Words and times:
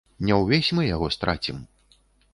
Не 0.29 0.37
ўвесь 0.43 0.71
мы 0.79 0.87
яго 0.95 1.11
страцім. 1.17 1.63